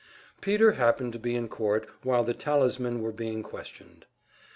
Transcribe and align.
Peter 0.41 0.71
happened 0.71 1.13
to 1.13 1.19
be 1.19 1.35
in 1.35 1.47
court 1.47 1.87
while 2.01 2.23
the 2.23 2.33
talesmen 2.33 3.03
were 3.03 3.11
being 3.11 3.43
questioned. 3.43 4.07